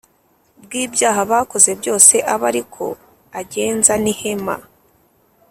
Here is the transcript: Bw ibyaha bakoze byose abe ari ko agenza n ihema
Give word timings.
Bw 0.63 0.71
ibyaha 0.83 1.21
bakoze 1.31 1.69
byose 1.79 2.15
abe 2.33 2.45
ari 2.49 2.63
ko 2.73 2.85
agenza 3.39 3.93
n 4.03 4.05
ihema 4.13 4.55